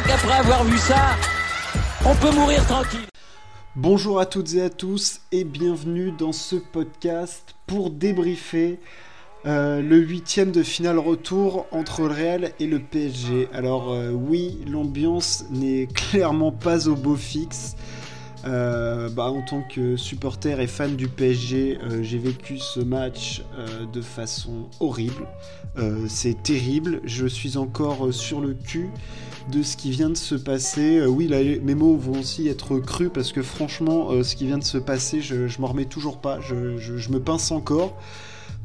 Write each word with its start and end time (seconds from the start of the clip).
crois 0.00 0.16
qu'après 0.16 0.38
avoir 0.38 0.64
vu 0.64 0.78
ça, 0.78 1.16
on 2.06 2.14
peut 2.14 2.34
mourir 2.34 2.64
tranquille. 2.66 3.06
Bonjour 3.76 4.20
à 4.20 4.26
toutes 4.26 4.54
et 4.54 4.62
à 4.62 4.70
tous 4.70 5.20
et 5.32 5.44
bienvenue 5.44 6.12
dans 6.12 6.32
ce 6.32 6.56
podcast 6.56 7.54
pour 7.66 7.90
débriefer 7.90 8.78
euh, 9.46 9.80
le 9.82 9.98
huitième 9.98 10.52
de 10.52 10.62
finale 10.62 10.98
retour 10.98 11.66
entre 11.70 12.02
le 12.02 12.14
Real 12.14 12.52
et 12.60 12.66
le 12.66 12.78
PSG. 12.78 13.48
Alors 13.52 13.92
euh, 13.92 14.10
oui, 14.10 14.60
l'ambiance 14.66 15.44
n'est 15.50 15.86
clairement 15.94 16.52
pas 16.52 16.88
au 16.88 16.94
beau 16.94 17.16
fixe. 17.16 17.76
Euh, 18.46 19.10
bah, 19.10 19.30
en 19.30 19.42
tant 19.42 19.62
que 19.62 19.96
supporter 19.96 20.60
et 20.60 20.66
fan 20.66 20.96
du 20.96 21.08
PSG, 21.08 21.78
j'ai 22.00 22.18
vécu 22.18 22.58
ce 22.58 22.80
match 22.80 23.42
de 23.92 24.00
façon 24.00 24.70
horrible. 24.80 25.26
C'est 26.08 26.42
terrible. 26.42 27.02
Je 27.04 27.26
suis 27.26 27.58
encore 27.58 28.14
sur 28.14 28.40
le 28.40 28.54
cul 28.54 28.88
de 29.48 29.62
ce 29.62 29.76
qui 29.76 29.90
vient 29.90 30.10
de 30.10 30.16
se 30.16 30.34
passer. 30.34 30.98
Euh, 30.98 31.06
oui, 31.06 31.28
mes 31.62 31.74
mots 31.74 31.96
vont 31.96 32.20
aussi 32.20 32.48
être 32.48 32.78
crus 32.78 33.10
parce 33.12 33.32
que 33.32 33.42
franchement, 33.42 34.10
euh, 34.10 34.22
ce 34.22 34.36
qui 34.36 34.46
vient 34.46 34.58
de 34.58 34.64
se 34.64 34.78
passer, 34.78 35.20
je, 35.20 35.60
m'en 35.60 35.68
remets 35.68 35.84
toujours 35.84 36.18
pas. 36.18 36.40
Je, 36.40 37.10
me 37.10 37.18
pince 37.18 37.50
encore 37.50 37.96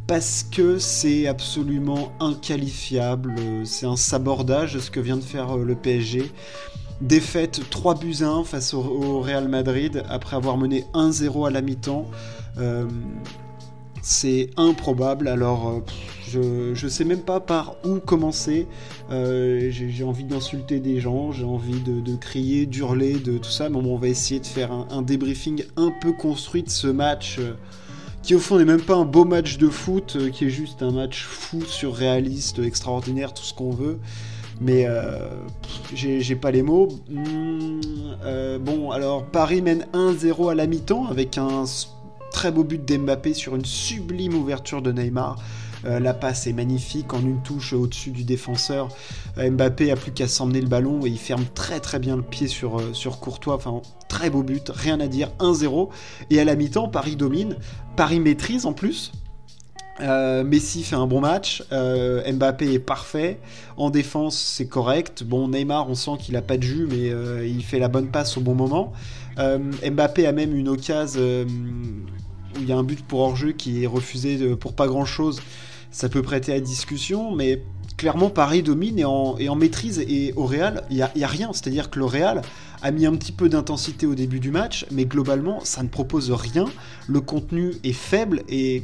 parce 0.07 0.43
que 0.43 0.77
c'est 0.77 1.27
absolument 1.27 2.11
inqualifiable. 2.19 3.35
C'est 3.65 3.85
un 3.85 3.95
sabordage 3.95 4.77
ce 4.77 4.91
que 4.91 4.99
vient 4.99 5.17
de 5.17 5.23
faire 5.23 5.57
euh, 5.57 5.63
le 5.63 5.75
PSG. 5.75 6.31
Défaite 7.01 7.61
3 7.69 7.95
buts 7.95 8.17
1 8.21 8.43
face 8.45 8.73
au, 8.73 9.19
Real 9.19 9.49
Madrid 9.49 10.03
après 10.09 10.37
avoir 10.37 10.57
mené 10.57 10.85
1-0 10.93 11.47
à 11.47 11.51
la 11.51 11.61
mi-temps. 11.61 12.05
C'est 14.05 14.51
improbable. 14.55 15.27
Alors, 15.27 15.81
je, 16.27 16.87
sais 16.87 17.05
même 17.05 17.21
pas 17.21 17.39
par 17.39 17.75
où 17.83 17.99
commencer. 17.99 18.67
Euh, 19.09 19.69
j'ai 19.71 20.03
envie 20.03 20.23
d'insulter 20.23 20.79
des 20.79 20.99
gens, 20.99 21.31
j'ai 21.31 21.43
envie 21.43 21.79
de, 21.81 22.15
crier, 22.15 22.67
d'hurler, 22.67 23.15
de 23.15 23.39
tout 23.39 23.49
ça. 23.49 23.67
Mais 23.67 23.77
on 23.77 23.97
va 23.97 24.07
essayer 24.07 24.39
de 24.39 24.45
faire 24.45 24.71
un, 24.71 25.01
débriefing 25.01 25.63
un 25.75 25.91
peu 25.91 26.11
construit 26.11 26.61
de 26.61 26.69
ce 26.69 26.87
match. 26.87 27.37
Euh, 27.39 27.53
qui 28.21 28.33
au 28.33 28.39
fond 28.39 28.57
n'est 28.57 28.65
même 28.65 28.81
pas 28.81 28.95
un 28.95 29.05
beau 29.05 29.23
match 29.23 29.59
de 29.59 29.69
foot, 29.69 30.17
euh, 30.19 30.29
qui 30.29 30.45
est 30.45 30.49
juste 30.49 30.81
un 30.81 30.91
match 30.91 31.23
fou, 31.23 31.61
surréaliste, 31.61 32.57
extraordinaire, 32.59 33.33
tout 33.33 33.43
ce 33.43 33.53
qu'on 33.53 33.71
veut. 33.71 33.99
Mais 34.61 34.87
j'ai 35.93 36.35
pas 36.35 36.49
les 36.49 36.61
mots. 36.61 36.87
Hmm, 37.09 37.81
bon, 38.61 38.91
alors 38.91 39.25
Paris 39.25 39.61
mène 39.61 39.85
1-0 39.93 40.49
à 40.49 40.55
la 40.55 40.65
mi-temps 40.65 41.07
avec 41.07 41.37
un 41.37 41.65
très 42.35 42.51
beau 42.51 42.65
but 42.65 42.83
d'Mbappé 42.83 43.33
sur 43.33 43.55
une 43.55 43.63
sublime 43.63 44.35
ouverture 44.35 44.81
de 44.81 44.91
Neymar. 44.91 45.37
Euh, 45.85 46.01
la 46.01 46.13
passe 46.13 46.47
est 46.47 46.53
magnifique 46.53 47.13
en 47.13 47.21
une 47.21 47.41
touche 47.41 47.71
au-dessus 47.71 48.11
du 48.11 48.25
défenseur. 48.25 48.89
Euh, 49.37 49.49
Mbappé 49.49 49.89
a 49.89 49.95
plus 49.95 50.11
qu'à 50.11 50.27
s'emmener 50.27 50.59
le 50.59 50.67
ballon 50.67 51.05
et 51.05 51.09
il 51.09 51.17
ferme 51.17 51.45
très 51.55 51.79
très 51.79 51.97
bien 51.97 52.17
le 52.17 52.23
pied 52.23 52.47
sur, 52.47 52.79
euh, 52.79 52.91
Courtois. 53.21 53.55
Enfin, 53.55 53.81
très 54.09 54.29
beau 54.29 54.43
but, 54.43 54.69
rien 54.69 54.99
à 54.99 55.07
dire, 55.07 55.31
1-0. 55.39 55.89
Et 56.29 56.41
à 56.41 56.43
la 56.43 56.57
mi-temps, 56.57 56.89
Paris 56.89 57.15
domine. 57.15 57.55
Paris 57.95 58.19
maîtrise 58.19 58.65
en 58.65 58.73
plus. 58.73 59.13
Messi 59.97 60.83
fait 60.83 60.97
un 60.97 61.07
bon 61.07 61.21
match, 61.21 61.63
Mbappé 61.71 62.73
est 62.73 62.79
parfait, 62.79 63.39
en 63.77 63.89
défense 63.89 64.37
c'est 64.37 64.67
correct. 64.67 65.23
Bon 65.23 65.47
Neymar 65.47 65.89
on 65.89 65.95
sent 65.95 66.17
qu'il 66.19 66.35
a 66.35 66.41
pas 66.41 66.57
de 66.57 66.63
jus 66.63 66.85
mais 66.91 67.13
il 67.49 67.63
fait 67.63 67.79
la 67.79 67.87
bonne 67.87 68.07
passe 68.07 68.35
au 68.35 68.41
bon 68.41 68.55
moment. 68.55 68.91
Mbappé 69.37 70.27
a 70.27 70.33
même 70.33 70.53
une 70.53 70.67
occasion 70.67 71.45
il 72.57 72.65
y 72.65 72.71
a 72.71 72.77
un 72.77 72.83
but 72.83 73.03
pour 73.05 73.19
hors-jeu 73.19 73.51
qui 73.51 73.83
est 73.83 73.87
refusé 73.87 74.55
pour 74.55 74.73
pas 74.73 74.87
grand 74.87 75.05
chose 75.05 75.41
ça 75.95 76.09
peut 76.09 76.21
prêter 76.21 76.51
à 76.51 76.59
discussion, 76.59 77.33
mais 77.33 77.63
clairement 77.95 78.29
Paris 78.29 78.61
domine 78.61 78.99
et 78.99 79.05
en, 79.05 79.55
maîtrise 79.55 79.99
et 79.99 80.33
au 80.35 80.45
Real, 80.45 80.83
il 80.89 80.97
n'y 80.97 81.01
a, 81.01 81.11
a, 81.15 81.27
rien. 81.27 81.53
C'est-à-dire 81.53 81.89
que 81.89 81.99
le 81.99 82.05
Real 82.05 82.41
a 82.81 82.91
mis 82.91 83.05
un 83.05 83.15
petit 83.15 83.31
peu 83.31 83.47
d'intensité 83.47 84.05
au 84.05 84.13
début 84.13 84.41
du 84.41 84.51
match, 84.51 84.85
mais 84.91 85.05
globalement 85.05 85.61
ça 85.63 85.83
ne 85.83 85.87
propose 85.87 86.31
rien. 86.31 86.65
Le 87.07 87.21
contenu 87.21 87.75
est 87.85 87.93
faible 87.93 88.43
et 88.49 88.83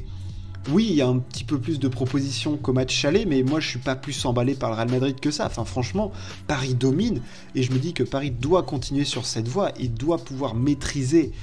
oui, 0.72 0.88
il 0.90 0.96
y 0.96 1.02
a 1.02 1.08
un 1.08 1.18
petit 1.18 1.44
peu 1.44 1.60
plus 1.60 1.80
de 1.80 1.90
propositions 1.90 2.56
qu'au 2.56 2.72
match 2.72 2.96
chalet, 2.96 3.28
mais 3.28 3.44
moi 3.44 3.60
je 3.60 3.68
suis 3.68 3.80
pas 3.80 3.96
plus 3.96 4.26
emballé 4.26 4.54
par 4.54 4.70
le 4.70 4.78
Real 4.78 4.90
Madrid 4.90 5.20
que 5.20 5.32
ça. 5.32 5.48
Enfin 5.48 5.66
franchement, 5.66 6.14
Paris 6.48 6.76
domine 6.76 7.22
et 7.56 7.64
je 7.64 7.74
me 7.74 7.78
dis 7.78 7.92
que 7.92 8.04
Paris 8.04 8.32
doit 8.32 8.64
continuer 8.64 9.04
sur 9.04 9.26
cette 9.26 9.50
voie 9.50 9.74
et 9.78 9.90
doit 9.90 10.20
pouvoir 10.20 10.56
maîtriser 10.56 11.34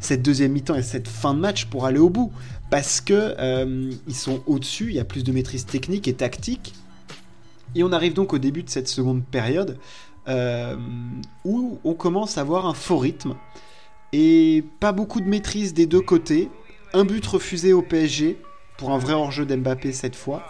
cette 0.00 0.22
deuxième 0.22 0.52
mi-temps 0.52 0.74
et 0.74 0.82
cette 0.82 1.08
fin 1.08 1.34
de 1.34 1.38
match 1.38 1.66
pour 1.66 1.86
aller 1.86 1.98
au 1.98 2.10
bout. 2.10 2.32
Parce 2.70 3.00
que 3.00 3.34
euh, 3.38 3.92
ils 4.06 4.14
sont 4.14 4.42
au-dessus, 4.46 4.88
il 4.90 4.94
y 4.94 5.00
a 5.00 5.04
plus 5.04 5.24
de 5.24 5.32
maîtrise 5.32 5.66
technique 5.66 6.08
et 6.08 6.14
tactique. 6.14 6.74
Et 7.74 7.84
on 7.84 7.92
arrive 7.92 8.14
donc 8.14 8.32
au 8.32 8.38
début 8.38 8.62
de 8.62 8.70
cette 8.70 8.88
seconde 8.88 9.24
période 9.24 9.78
euh, 10.28 10.76
où 11.44 11.78
on 11.84 11.94
commence 11.94 12.38
à 12.38 12.42
avoir 12.42 12.66
un 12.66 12.74
faux 12.74 12.98
rythme 12.98 13.34
et 14.12 14.64
pas 14.80 14.92
beaucoup 14.92 15.20
de 15.20 15.26
maîtrise 15.26 15.74
des 15.74 15.86
deux 15.86 16.00
côtés. 16.00 16.48
Un 16.92 17.04
but 17.04 17.24
refusé 17.26 17.72
au 17.72 17.82
PSG 17.82 18.40
pour 18.76 18.90
un 18.90 18.98
vrai 18.98 19.12
hors-jeu 19.12 19.46
d'Mbappé 19.46 19.92
cette 19.92 20.16
fois. 20.16 20.42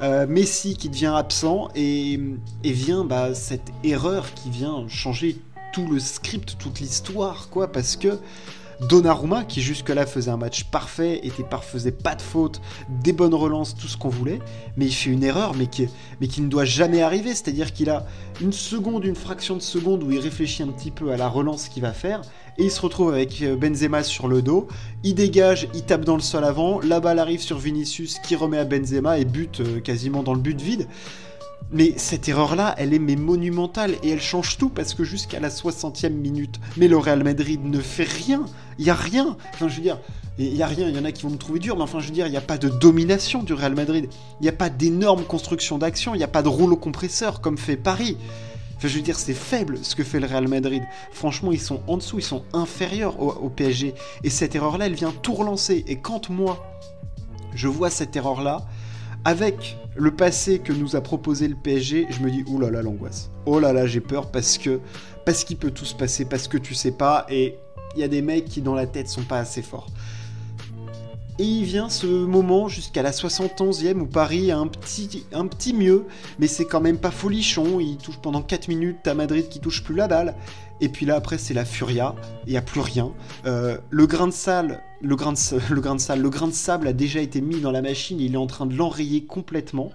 Euh, 0.00 0.26
Messi 0.28 0.76
qui 0.76 0.88
devient 0.88 1.12
absent 1.16 1.68
et, 1.74 2.20
vient 2.62 3.04
bah, 3.04 3.34
cette 3.34 3.72
erreur 3.82 4.32
qui 4.34 4.50
vient 4.50 4.86
changer 4.88 5.36
tout 5.72 5.88
le 5.88 5.98
script, 5.98 6.56
toute 6.58 6.80
l'histoire, 6.80 7.48
quoi, 7.50 7.72
parce 7.72 7.96
que 7.96 8.18
Donnarumma, 8.80 9.44
qui 9.44 9.60
jusque-là 9.60 10.06
faisait 10.06 10.30
un 10.30 10.36
match 10.36 10.64
parfait, 10.64 11.20
était 11.24 11.44
faisait 11.60 11.92
pas 11.92 12.14
de 12.14 12.22
faute, 12.22 12.60
des 12.88 13.12
bonnes 13.12 13.34
relances, 13.34 13.74
tout 13.74 13.88
ce 13.88 13.96
qu'on 13.96 14.08
voulait, 14.08 14.38
mais 14.76 14.86
il 14.86 14.92
fait 14.92 15.10
une 15.10 15.24
erreur, 15.24 15.54
mais 15.54 15.66
qui, 15.66 15.88
mais 16.20 16.28
qui 16.28 16.40
ne 16.40 16.48
doit 16.48 16.64
jamais 16.64 17.02
arriver. 17.02 17.30
C'est-à-dire 17.30 17.72
qu'il 17.72 17.90
a 17.90 18.06
une 18.40 18.52
seconde, 18.52 19.04
une 19.04 19.16
fraction 19.16 19.56
de 19.56 19.62
seconde 19.62 20.04
où 20.04 20.12
il 20.12 20.20
réfléchit 20.20 20.62
un 20.62 20.68
petit 20.68 20.90
peu 20.90 21.10
à 21.10 21.16
la 21.16 21.28
relance 21.28 21.68
qu'il 21.68 21.82
va 21.82 21.92
faire, 21.92 22.22
et 22.56 22.64
il 22.64 22.70
se 22.70 22.80
retrouve 22.80 23.12
avec 23.12 23.42
euh, 23.42 23.56
Benzema 23.56 24.02
sur 24.02 24.28
le 24.28 24.42
dos. 24.42 24.68
Il 25.04 25.14
dégage, 25.14 25.68
il 25.74 25.82
tape 25.82 26.04
dans 26.04 26.16
le 26.16 26.22
sol 26.22 26.44
avant, 26.44 26.80
la 26.80 27.00
balle 27.00 27.18
arrive 27.18 27.40
sur 27.40 27.58
Vinicius 27.58 28.18
qui 28.18 28.36
remet 28.36 28.58
à 28.58 28.64
Benzema 28.64 29.18
et 29.18 29.24
bute 29.24 29.60
euh, 29.60 29.80
quasiment 29.80 30.22
dans 30.22 30.34
le 30.34 30.40
but 30.40 30.60
vide. 30.60 30.88
Mais 31.70 31.94
cette 31.96 32.28
erreur-là, 32.28 32.74
elle 32.78 32.94
est 32.94 32.98
mais 32.98 33.16
monumentale 33.16 33.96
et 34.02 34.10
elle 34.10 34.22
change 34.22 34.56
tout 34.56 34.70
parce 34.70 34.94
que 34.94 35.04
jusqu'à 35.04 35.38
la 35.38 35.50
60e 35.50 36.10
minute, 36.10 36.58
mais 36.78 36.88
le 36.88 36.96
Real 36.96 37.22
Madrid 37.22 37.60
ne 37.62 37.80
fait 37.80 38.08
rien. 38.08 38.44
Il 38.78 38.86
y 38.86 38.90
a 38.90 38.94
rien. 38.94 39.36
Enfin, 39.52 39.68
je 39.68 39.76
veux 39.76 39.82
dire, 39.82 39.98
il 40.38 40.54
y 40.54 40.62
a 40.62 40.66
rien. 40.66 40.88
Il 40.88 40.96
y 40.96 40.98
en 40.98 41.04
a 41.04 41.12
qui 41.12 41.24
vont 41.24 41.30
me 41.30 41.36
trouver 41.36 41.58
dur, 41.58 41.76
mais 41.76 41.82
enfin, 41.82 42.00
je 42.00 42.06
veux 42.06 42.14
dire, 42.14 42.26
il 42.26 42.30
n'y 42.30 42.38
a 42.38 42.42
pas 42.42 42.56
de 42.56 42.68
domination 42.70 43.42
du 43.42 43.52
Real 43.52 43.74
Madrid. 43.74 44.08
Il 44.40 44.44
n'y 44.44 44.48
a 44.48 44.52
pas 44.52 44.70
d'énorme 44.70 45.24
construction 45.24 45.76
d'action. 45.76 46.14
Il 46.14 46.18
n'y 46.18 46.24
a 46.24 46.28
pas 46.28 46.42
de 46.42 46.48
rouleau 46.48 46.76
compresseur 46.76 47.42
comme 47.42 47.58
fait 47.58 47.76
Paris. 47.76 48.16
Enfin, 48.78 48.88
je 48.88 48.94
veux 48.94 49.02
dire, 49.02 49.18
c'est 49.18 49.34
faible 49.34 49.78
ce 49.82 49.94
que 49.94 50.04
fait 50.04 50.20
le 50.20 50.26
Real 50.26 50.48
Madrid. 50.48 50.82
Franchement, 51.12 51.52
ils 51.52 51.60
sont 51.60 51.82
en 51.86 51.98
dessous, 51.98 52.18
ils 52.18 52.24
sont 52.24 52.44
inférieurs 52.54 53.20
au, 53.20 53.30
au 53.32 53.50
PSG. 53.50 53.94
Et 54.24 54.30
cette 54.30 54.54
erreur-là, 54.54 54.86
elle 54.86 54.94
vient 54.94 55.12
tout 55.22 55.34
relancer. 55.34 55.84
Et 55.86 55.96
quand 55.96 56.30
moi, 56.30 56.64
je 57.54 57.68
vois 57.68 57.90
cette 57.90 58.16
erreur-là, 58.16 58.64
avec 59.28 59.76
le 59.94 60.10
passé 60.10 60.58
que 60.58 60.72
nous 60.72 60.96
a 60.96 61.02
proposé 61.02 61.48
le 61.48 61.54
PSG, 61.54 62.06
je 62.08 62.20
me 62.20 62.30
dis 62.30 62.44
oh 62.50 62.58
là 62.58 62.70
là 62.70 62.80
l'angoisse. 62.80 63.30
Oh 63.44 63.60
là 63.60 63.74
là, 63.74 63.86
j'ai 63.86 64.00
peur 64.00 64.30
parce 64.30 64.56
que 64.56 64.80
parce 65.26 65.44
qu'il 65.44 65.58
peut 65.58 65.70
tout 65.70 65.84
se 65.84 65.94
passer, 65.94 66.24
parce 66.24 66.48
que 66.48 66.56
tu 66.56 66.72
sais 66.72 66.92
pas 66.92 67.26
et 67.28 67.58
il 67.94 68.00
y 68.00 68.02
a 68.02 68.08
des 68.08 68.22
mecs 68.22 68.46
qui 68.46 68.62
dans 68.62 68.74
la 68.74 68.86
tête 68.86 69.06
sont 69.06 69.24
pas 69.24 69.38
assez 69.38 69.60
forts. 69.60 69.88
Et 71.40 71.44
il 71.44 71.64
vient 71.64 71.88
ce 71.88 72.06
moment 72.06 72.66
jusqu'à 72.66 73.02
la 73.02 73.12
71e 73.12 74.00
où 74.00 74.06
Paris 74.06 74.50
a 74.50 74.58
un 74.58 74.66
petit, 74.66 75.24
un 75.32 75.46
petit 75.46 75.72
mieux, 75.72 76.06
mais 76.40 76.48
c'est 76.48 76.64
quand 76.64 76.80
même 76.80 76.98
pas 76.98 77.12
folichon. 77.12 77.78
Il 77.78 77.96
touche 77.96 78.18
pendant 78.18 78.42
4 78.42 78.66
minutes, 78.66 78.98
t'as 79.04 79.14
Madrid 79.14 79.48
qui 79.48 79.60
touche 79.60 79.84
plus 79.84 79.94
la 79.94 80.08
balle. 80.08 80.34
Et 80.80 80.88
puis 80.88 81.06
là, 81.06 81.14
après, 81.14 81.38
c'est 81.38 81.54
la 81.54 81.64
furia. 81.64 82.16
Il 82.46 82.50
n'y 82.50 82.58
a 82.58 82.62
plus 82.62 82.80
rien. 82.80 83.12
Euh, 83.46 83.78
le 83.90 84.06
grain 84.06 84.26
de 84.26 84.32
sable, 84.32 84.80
le 85.00 85.14
grain 85.14 85.32
de, 85.32 85.38
sable, 85.38 85.62
le 85.68 86.30
grain 86.30 86.48
de 86.48 86.52
sable 86.52 86.88
a 86.88 86.92
déjà 86.92 87.20
été 87.20 87.40
mis 87.40 87.60
dans 87.60 87.70
la 87.70 87.82
machine. 87.82 88.18
Il 88.18 88.34
est 88.34 88.38
en 88.38 88.48
train 88.48 88.66
de 88.66 88.74
l'enrayer 88.74 89.24
complètement. 89.24 89.90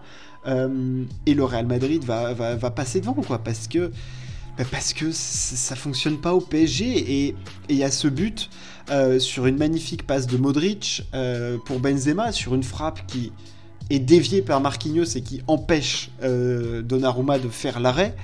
Euh, 0.45 1.03
et 1.25 1.33
le 1.33 1.43
Real 1.43 1.65
Madrid 1.65 2.03
va, 2.05 2.33
va, 2.33 2.71
passer 2.71 3.01
devant, 3.01 3.13
quoi, 3.13 3.39
parce 3.39 3.67
que 3.67 3.91
bah, 4.57 4.63
parce 4.69 4.93
que 4.93 5.11
ça 5.11 5.75
fonctionne 5.75 6.17
pas 6.17 6.33
au 6.33 6.41
PSG 6.41 7.25
et 7.25 7.35
il 7.69 7.77
y 7.77 7.91
ce 7.91 8.07
but 8.07 8.49
euh, 8.89 9.19
sur 9.19 9.45
une 9.45 9.57
magnifique 9.57 10.05
passe 10.05 10.27
de 10.27 10.37
Modric 10.37 11.03
pour 11.65 11.79
Benzema 11.79 12.31
sur 12.31 12.55
une 12.55 12.63
frappe 12.63 13.05
qui 13.07 13.31
est 13.89 13.99
déviée 13.99 14.41
par 14.41 14.61
Marquinhos 14.61 15.15
et 15.15 15.21
qui 15.21 15.41
empêche 15.47 16.09
Donnarumma 16.21 17.39
de 17.39 17.49
faire 17.49 17.79
l'arrêt 17.79 18.15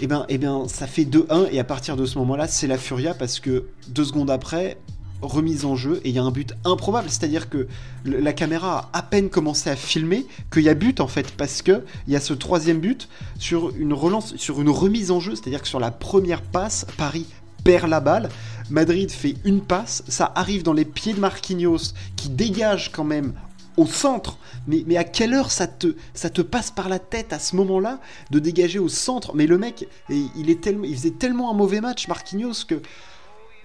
et 0.00 0.04
eh 0.04 0.06
ben, 0.08 0.24
eh 0.28 0.38
bien, 0.38 0.66
ça 0.66 0.86
fait 0.86 1.04
2-1 1.04 1.48
et 1.52 1.60
à 1.60 1.64
partir 1.64 1.96
de 1.96 2.06
ce 2.06 2.18
moment-là, 2.18 2.48
c'est 2.48 2.66
la 2.66 2.78
furia 2.78 3.14
parce 3.14 3.38
que 3.38 3.66
deux 3.88 4.04
secondes 4.04 4.30
après, 4.30 4.78
remise 5.22 5.64
en 5.64 5.76
jeu 5.76 6.00
et 6.04 6.10
il 6.10 6.14
y 6.14 6.18
a 6.18 6.22
un 6.22 6.30
but 6.30 6.54
improbable, 6.64 7.08
c'est-à-dire 7.08 7.48
que 7.48 7.66
la 8.04 8.32
caméra 8.32 8.90
a 8.92 8.98
à 8.98 9.02
peine 9.02 9.30
commencé 9.30 9.70
à 9.70 9.76
filmer 9.76 10.26
qu'il 10.52 10.62
y 10.62 10.68
a 10.68 10.74
but 10.74 11.00
en 11.00 11.08
fait 11.08 11.32
parce 11.36 11.62
que 11.62 11.82
il 12.06 12.12
y 12.12 12.16
a 12.16 12.20
ce 12.20 12.34
troisième 12.34 12.80
but 12.80 13.08
sur 13.38 13.74
une 13.76 13.92
relance, 13.92 14.36
sur 14.36 14.60
une 14.60 14.68
remise 14.68 15.10
en 15.10 15.20
jeu, 15.20 15.34
c'est-à-dire 15.34 15.62
que 15.62 15.68
sur 15.68 15.80
la 15.80 15.90
première 15.90 16.42
passe, 16.42 16.86
Paris 16.96 17.26
perd 17.64 17.88
la 17.88 18.00
balle, 18.00 18.28
Madrid 18.70 19.10
fait 19.10 19.36
une 19.44 19.60
passe, 19.60 20.02
ça 20.08 20.32
arrive 20.34 20.62
dans 20.62 20.72
les 20.72 20.84
pieds 20.84 21.14
de 21.14 21.20
Marquinhos 21.20 21.94
qui 22.16 22.28
dégage 22.28 22.90
quand 22.92 23.04
même 23.04 23.32
au 23.76 23.86
centre. 23.86 24.38
Mais, 24.66 24.84
mais 24.86 24.96
à 24.96 25.04
quelle 25.04 25.34
heure 25.34 25.50
ça 25.50 25.66
te, 25.66 25.94
ça 26.14 26.30
te 26.30 26.42
passe 26.42 26.70
par 26.70 26.88
la 26.88 26.98
tête 26.98 27.32
à 27.32 27.38
ce 27.38 27.56
moment-là 27.56 28.00
de 28.30 28.38
dégager 28.38 28.78
au 28.78 28.88
centre? 28.88 29.34
Mais 29.34 29.46
le 29.46 29.58
mec, 29.58 29.88
il, 30.08 30.50
est 30.50 30.60
tellement, 30.60 30.84
il 30.84 30.96
faisait 30.96 31.10
tellement 31.10 31.50
un 31.50 31.54
mauvais 31.54 31.80
match, 31.80 32.08
Marquinhos, 32.08 32.64
que 32.66 32.80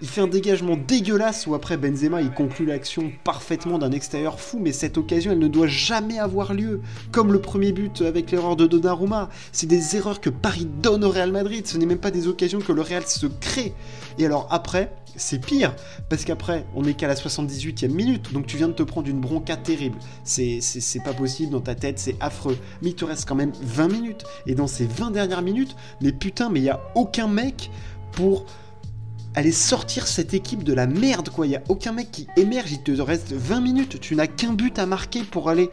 il 0.00 0.08
fait 0.08 0.20
un 0.20 0.28
dégagement 0.28 0.76
dégueulasse 0.76 1.46
où 1.46 1.54
après 1.54 1.76
Benzema 1.76 2.22
il 2.22 2.30
conclut 2.30 2.66
l'action 2.66 3.10
parfaitement 3.24 3.78
d'un 3.78 3.90
extérieur 3.90 4.38
fou, 4.38 4.58
mais 4.60 4.72
cette 4.72 4.96
occasion 4.96 5.32
elle 5.32 5.38
ne 5.38 5.48
doit 5.48 5.66
jamais 5.66 6.18
avoir 6.18 6.54
lieu. 6.54 6.80
Comme 7.10 7.32
le 7.32 7.40
premier 7.40 7.72
but 7.72 8.02
avec 8.02 8.30
l'erreur 8.30 8.56
de 8.56 8.66
Donnarumma, 8.66 9.28
c'est 9.52 9.66
des 9.66 9.96
erreurs 9.96 10.20
que 10.20 10.30
Paris 10.30 10.68
donne 10.82 11.04
au 11.04 11.10
Real 11.10 11.32
Madrid, 11.32 11.66
ce 11.66 11.78
n'est 11.78 11.86
même 11.86 11.98
pas 11.98 12.10
des 12.10 12.28
occasions 12.28 12.60
que 12.60 12.72
le 12.72 12.82
Real 12.82 13.06
se 13.06 13.26
crée. 13.26 13.74
Et 14.18 14.26
alors 14.26 14.46
après, 14.50 14.92
c'est 15.16 15.44
pire, 15.44 15.74
parce 16.08 16.24
qu'après, 16.24 16.64
on 16.74 16.82
n'est 16.82 16.94
qu'à 16.94 17.08
la 17.08 17.14
78e 17.14 17.88
minute, 17.88 18.32
donc 18.32 18.46
tu 18.46 18.56
viens 18.56 18.68
de 18.68 18.72
te 18.72 18.84
prendre 18.84 19.08
une 19.08 19.20
bronca 19.20 19.56
terrible. 19.56 19.98
C'est, 20.22 20.60
c'est, 20.60 21.02
pas 21.02 21.12
possible 21.12 21.50
dans 21.50 21.60
ta 21.60 21.74
tête, 21.74 21.98
c'est 21.98 22.16
affreux. 22.20 22.56
Mais 22.82 22.90
il 22.90 22.94
te 22.94 23.04
reste 23.04 23.28
quand 23.28 23.34
même 23.34 23.52
20 23.60 23.88
minutes. 23.88 24.24
Et 24.46 24.54
dans 24.54 24.68
ces 24.68 24.86
20 24.86 25.10
dernières 25.10 25.42
minutes, 25.42 25.74
mais 26.00 26.12
putain, 26.12 26.50
mais 26.50 26.60
il 26.60 26.64
n'y 26.64 26.70
a 26.70 26.80
aucun 26.94 27.26
mec 27.26 27.70
pour 28.12 28.46
aller 29.34 29.52
sortir 29.52 30.06
cette 30.06 30.34
équipe 30.34 30.64
de 30.64 30.72
la 30.72 30.86
merde, 30.86 31.28
quoi. 31.28 31.46
Il 31.46 31.50
n'y 31.50 31.56
a 31.56 31.62
aucun 31.68 31.92
mec 31.92 32.10
qui 32.10 32.26
émerge, 32.36 32.72
il 32.72 32.82
te 32.82 32.92
reste 33.00 33.32
20 33.32 33.60
minutes, 33.60 34.00
tu 34.00 34.16
n'as 34.16 34.26
qu'un 34.26 34.52
but 34.52 34.78
à 34.78 34.86
marquer 34.86 35.22
pour 35.22 35.48
aller 35.48 35.70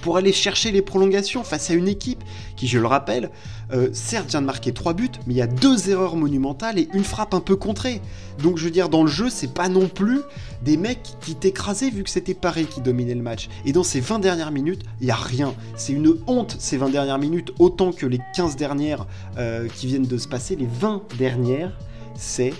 pour 0.00 0.16
aller 0.16 0.32
chercher 0.32 0.72
les 0.72 0.82
prolongations 0.82 1.44
face 1.44 1.70
à 1.70 1.74
une 1.74 1.88
équipe 1.88 2.22
qui, 2.56 2.66
je 2.66 2.78
le 2.78 2.86
rappelle, 2.86 3.30
euh, 3.72 3.88
certes 3.92 4.30
vient 4.30 4.40
de 4.40 4.46
marquer 4.46 4.72
3 4.72 4.94
buts, 4.94 5.10
mais 5.26 5.34
il 5.34 5.36
y 5.36 5.42
a 5.42 5.46
deux 5.46 5.90
erreurs 5.90 6.16
monumentales 6.16 6.78
et 6.78 6.88
une 6.94 7.04
frappe 7.04 7.34
un 7.34 7.40
peu 7.40 7.56
contrée. 7.56 8.00
Donc 8.42 8.56
je 8.58 8.64
veux 8.64 8.70
dire, 8.70 8.88
dans 8.88 9.02
le 9.02 9.10
jeu, 9.10 9.30
c'est 9.30 9.52
pas 9.52 9.68
non 9.68 9.88
plus 9.88 10.20
des 10.62 10.76
mecs 10.76 11.02
qui 11.20 11.34
t'écrasaient 11.34 11.90
vu 11.90 12.02
que 12.02 12.10
c'était 12.10 12.34
Paris 12.34 12.66
qui 12.66 12.80
dominait 12.80 13.14
le 13.14 13.22
match. 13.22 13.48
Et 13.64 13.72
dans 13.72 13.84
ces 13.84 14.00
20 14.00 14.18
dernières 14.18 14.50
minutes, 14.50 14.82
il 15.00 15.06
y 15.06 15.10
a 15.10 15.16
rien. 15.16 15.54
C'est 15.76 15.92
une 15.92 16.16
honte 16.26 16.56
ces 16.58 16.76
20 16.76 16.90
dernières 16.90 17.18
minutes, 17.18 17.52
autant 17.58 17.92
que 17.92 18.06
les 18.06 18.20
15 18.34 18.56
dernières 18.56 19.06
euh, 19.38 19.68
qui 19.68 19.86
viennent 19.86 20.06
de 20.06 20.18
se 20.18 20.28
passer. 20.28 20.56
Les 20.56 20.68
20 20.80 21.02
dernières, 21.18 21.76
c'est 22.14 22.52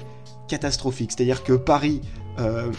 catastrophique. 0.50 1.12
C'est-à-dire 1.12 1.42
que 1.44 1.52
Paris 1.52 2.00
euh, 2.38 2.70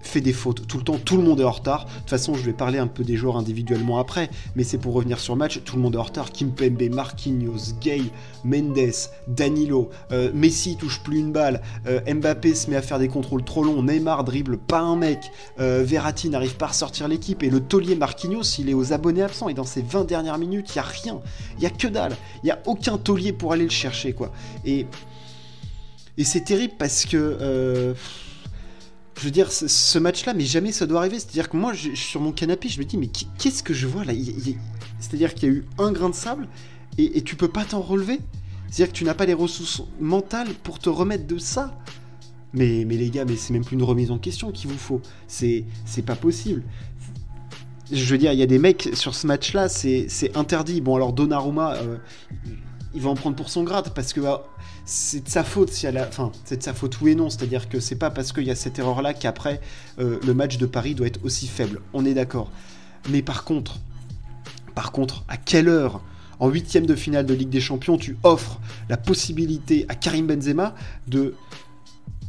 fait 0.00 0.20
des 0.22 0.32
fautes 0.32 0.66
tout 0.66 0.78
le 0.78 0.84
temps, 0.84 0.96
tout 0.96 1.18
le 1.18 1.22
monde 1.22 1.40
est 1.40 1.44
en 1.44 1.50
retard. 1.50 1.84
De 1.84 1.90
toute 1.90 2.08
façon, 2.08 2.32
je 2.32 2.42
vais 2.42 2.54
parler 2.54 2.78
un 2.78 2.86
peu 2.86 3.04
des 3.04 3.16
joueurs 3.16 3.36
individuellement 3.36 3.98
après, 3.98 4.30
mais 4.56 4.64
c'est 4.64 4.78
pour 4.78 4.94
revenir 4.94 5.18
sur 5.18 5.34
le 5.34 5.38
match, 5.40 5.60
tout 5.64 5.76
le 5.76 5.82
monde 5.82 5.96
est 5.96 5.98
en 5.98 6.04
retard. 6.04 6.32
Kimpembe, 6.32 6.88
Marquinhos, 6.90 7.74
Gay, 7.78 8.04
Mendes, 8.42 9.10
Danilo, 9.26 9.90
euh, 10.12 10.30
Messi 10.32 10.76
touche 10.76 11.02
plus 11.02 11.18
une 11.18 11.32
balle, 11.32 11.60
euh, 11.86 12.00
Mbappé 12.10 12.54
se 12.54 12.70
met 12.70 12.76
à 12.76 12.82
faire 12.82 12.98
des 12.98 13.08
contrôles 13.08 13.44
trop 13.44 13.62
longs, 13.62 13.82
Neymar 13.82 14.24
dribble 14.24 14.56
pas 14.56 14.80
un 14.80 14.96
mec, 14.96 15.30
Verratti 15.58 16.30
n'arrive 16.30 16.56
pas 16.56 16.68
à 16.68 16.72
sortir 16.72 17.06
l'équipe, 17.08 17.42
et 17.42 17.50
le 17.50 17.60
taulier 17.60 17.94
Marquinhos, 17.94 18.58
il 18.58 18.70
est 18.70 18.74
aux 18.74 18.94
abonnés 18.94 19.22
absents, 19.22 19.50
et 19.50 19.54
dans 19.54 19.64
ces 19.64 19.82
20 19.82 20.04
dernières 20.04 20.38
minutes, 20.38 20.70
il 20.74 20.76
y 20.76 20.78
a 20.78 20.82
rien, 20.82 21.20
il 21.58 21.64
y 21.64 21.66
a 21.66 21.70
que 21.70 21.88
dalle, 21.88 22.16
il 22.42 22.46
y 22.46 22.50
a 22.50 22.60
aucun 22.64 22.96
taulier 22.96 23.34
pour 23.34 23.52
aller 23.52 23.64
le 23.64 23.70
chercher, 23.70 24.14
quoi. 24.14 24.32
Et 24.64 24.86
et 26.18 26.24
c'est 26.24 26.42
terrible 26.42 26.74
parce 26.78 27.06
que. 27.06 27.16
Euh, 27.16 27.94
je 29.18 29.24
veux 29.24 29.30
dire, 29.32 29.50
ce 29.50 29.98
match-là, 29.98 30.32
mais 30.32 30.44
jamais 30.44 30.70
ça 30.70 30.86
doit 30.86 31.00
arriver. 31.00 31.18
C'est-à-dire 31.18 31.48
que 31.48 31.56
moi, 31.56 31.72
je, 31.72 31.92
sur 31.94 32.20
mon 32.20 32.30
canapé, 32.30 32.68
je 32.68 32.78
me 32.78 32.84
dis, 32.84 32.96
mais 32.96 33.08
qu'est-ce 33.08 33.64
que 33.64 33.74
je 33.74 33.88
vois 33.88 34.04
là? 34.04 34.12
C'est-à-dire 35.00 35.34
qu'il 35.34 35.48
y 35.48 35.52
a 35.52 35.54
eu 35.56 35.66
un 35.78 35.90
grain 35.90 36.08
de 36.08 36.14
sable 36.14 36.46
et, 36.98 37.22
tu 37.22 37.34
peux 37.34 37.48
pas 37.48 37.64
t'en 37.64 37.80
relever. 37.80 38.20
C'est-à-dire 38.70 38.92
que 38.92 38.98
tu 38.98 39.04
n'as 39.04 39.14
pas 39.14 39.26
les 39.26 39.34
ressources 39.34 39.82
mentales 39.98 40.48
pour 40.62 40.78
te 40.78 40.88
remettre 40.88 41.26
de 41.26 41.38
ça. 41.38 41.76
Mais, 42.52 42.84
mais 42.86 42.96
les 42.96 43.10
gars, 43.10 43.24
mais 43.24 43.34
c'est 43.34 43.52
même 43.52 43.64
plus 43.64 43.74
une 43.74 43.82
remise 43.82 44.12
en 44.12 44.18
question 44.18 44.52
qu'il 44.52 44.70
vous 44.70 44.78
faut. 44.78 45.00
C'est 45.26 45.64
pas 46.06 46.14
possible. 46.14 46.62
Je 47.90 48.04
veux 48.04 48.18
dire, 48.18 48.32
il 48.32 48.38
y 48.38 48.42
a 48.42 48.46
des 48.46 48.60
mecs 48.60 48.90
sur 48.92 49.16
ce 49.16 49.26
match-là, 49.26 49.68
c'est 49.68 50.36
interdit. 50.36 50.80
Bon, 50.80 50.94
alors 50.94 51.12
Donnarumma, 51.12 51.74
euh, 51.74 51.96
il 52.98 53.04
va 53.04 53.10
en 53.10 53.14
prendre 53.14 53.36
pour 53.36 53.48
son 53.48 53.62
grade 53.62 53.92
parce 53.94 54.12
que 54.12 54.18
bah, 54.18 54.44
c'est 54.84 55.22
de 55.22 55.28
sa 55.28 55.44
faute 55.44 55.70
si 55.70 55.86
elle 55.86 55.98
a... 55.98 56.08
enfin 56.08 56.32
c'est 56.44 56.56
de 56.56 56.62
sa 56.64 56.74
faute 56.74 57.00
oui 57.00 57.12
et 57.12 57.14
non 57.14 57.30
c'est 57.30 57.44
à 57.44 57.46
dire 57.46 57.68
que 57.68 57.78
c'est 57.78 57.94
pas 57.94 58.10
parce 58.10 58.32
qu'il 58.32 58.42
y 58.42 58.50
a 58.50 58.56
cette 58.56 58.76
erreur 58.80 59.02
là 59.02 59.14
qu'après 59.14 59.60
euh, 60.00 60.18
le 60.26 60.34
match 60.34 60.58
de 60.58 60.66
Paris 60.66 60.96
doit 60.96 61.06
être 61.06 61.24
aussi 61.24 61.46
faible. 61.46 61.80
On 61.92 62.04
est 62.04 62.14
d'accord. 62.14 62.50
Mais 63.08 63.22
par 63.22 63.44
contre 63.44 63.78
par 64.74 64.90
contre 64.90 65.24
à 65.28 65.36
quelle 65.36 65.68
heure 65.68 66.02
en 66.40 66.48
huitième 66.48 66.86
de 66.86 66.96
finale 66.96 67.24
de 67.24 67.34
Ligue 67.34 67.50
des 67.50 67.60
Champions 67.60 67.98
tu 67.98 68.16
offres 68.24 68.58
la 68.88 68.96
possibilité 68.96 69.86
à 69.88 69.94
Karim 69.94 70.26
Benzema 70.26 70.74
de 71.06 71.36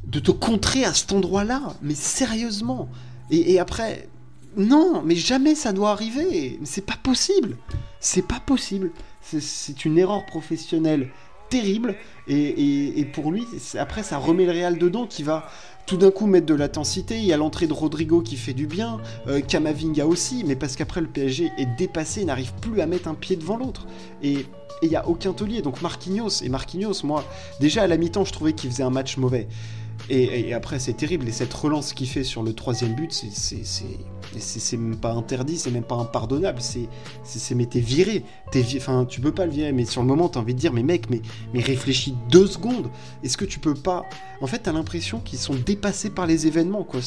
de 0.05 0.19
te 0.19 0.29
contrer 0.29 0.85
à 0.85 0.93
cet 0.93 1.13
endroit 1.13 1.43
là 1.43 1.73
mais 1.81 1.95
sérieusement. 1.95 2.89
Et, 3.31 3.53
et 3.53 3.59
après 3.59 4.07
non 4.55 5.01
mais 5.03 5.15
jamais 5.15 5.55
ça 5.55 5.73
doit 5.73 5.89
arriver. 5.89 6.59
C'est 6.63 6.85
pas 6.85 6.97
possible. 7.01 7.57
C'est 7.99 8.27
pas 8.27 8.39
possible 8.39 8.91
c'est 9.39 9.85
une 9.85 9.97
erreur 9.97 10.25
professionnelle 10.25 11.09
terrible. 11.49 11.95
Et, 12.27 13.05
pour 13.11 13.31
lui, 13.31 13.45
après, 13.77 14.03
ça 14.03 14.17
remet 14.17 14.45
le 14.45 14.51
Real 14.51 14.77
dedans 14.77 15.07
qui 15.07 15.23
va 15.23 15.49
tout 15.85 15.97
d'un 15.97 16.11
coup 16.11 16.27
mettre 16.27 16.45
de 16.45 16.53
l'intensité. 16.53 17.17
Il 17.17 17.25
y 17.25 17.33
a 17.33 17.37
l'entrée 17.37 17.65
de 17.65 17.73
Rodrigo 17.73 18.21
qui 18.21 18.37
fait 18.37 18.53
du 18.53 18.67
bien, 18.67 18.99
euh, 19.27 19.41
Kamavinga 19.41 20.05
aussi, 20.05 20.43
mais 20.45 20.55
parce 20.55 20.75
qu'après 20.75 21.01
le 21.01 21.07
PSG 21.07 21.51
est 21.57 21.77
dépassé, 21.77 22.23
n'arrive 22.25 22.53
plus 22.61 22.81
à 22.81 22.85
mettre 22.85 23.07
un 23.07 23.15
pied 23.15 23.35
devant 23.35 23.57
l'autre. 23.57 23.87
Et 24.21 24.45
il 24.83 24.89
n'y 24.89 24.95
a 24.95 25.07
aucun 25.07 25.33
taulier. 25.33 25.63
Donc 25.63 25.81
Marquinhos, 25.81 26.43
et 26.43 26.49
Marquinhos, 26.49 27.03
moi, 27.03 27.23
déjà 27.59 27.83
à 27.83 27.87
la 27.87 27.97
mi-temps, 27.97 28.25
je 28.25 28.33
trouvais 28.33 28.53
qu'il 28.53 28.69
faisait 28.69 28.83
un 28.83 28.91
match 28.91 29.17
mauvais. 29.17 29.47
Et, 30.09 30.53
après, 30.53 30.79
c'est 30.79 30.93
terrible. 30.93 31.27
Et 31.27 31.31
cette 31.31 31.53
relance 31.53 31.93
qu'il 31.93 32.07
fait 32.07 32.23
sur 32.23 32.41
le 32.41 32.53
troisième 32.53 32.95
but, 32.95 33.11
c'est 33.11 33.85
même 34.77 34.97
pas 34.97 35.13
interdit, 35.13 35.57
c'est 35.57 35.71
même 35.71 35.83
pas 35.83 35.95
impardonnable. 35.95 36.59
C'est 36.61 37.55
mais 37.55 37.65
t'es 37.65 37.79
viré. 37.79 38.23
enfin, 38.77 39.05
tu 39.05 39.21
peux 39.21 39.31
pas 39.31 39.45
le 39.45 39.51
virer. 39.51 39.71
Mais 39.71 39.85
sur 39.85 40.01
le 40.01 40.07
moment, 40.07 40.29
t'as 40.29 40.39
envie 40.39 40.53
de 40.53 40.59
dire, 40.59 40.73
mais 40.73 40.83
mec, 40.83 41.07
mais, 41.09 41.21
réfléchis 41.61 42.15
deux 42.29 42.47
secondes. 42.47 42.89
Est-ce 43.23 43.37
que 43.37 43.45
tu 43.45 43.59
peux 43.59 43.73
pas 43.73 44.05
En 44.41 44.47
fait, 44.47 44.59
t'as 44.59 44.71
l'impression 44.71 45.19
qu'ils 45.19 45.39
sont 45.39 45.55
dépassés 45.55 46.09
par 46.09 46.27
les 46.27 46.47
événements, 46.47 46.83
quoi. 46.83 46.99